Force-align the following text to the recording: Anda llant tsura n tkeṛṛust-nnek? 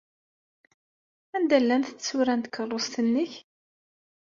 Anda 1.35 1.57
llant 1.63 1.89
tsura 1.99 2.33
n 2.35 2.41
tkeṛṛust-nnek? 2.41 3.31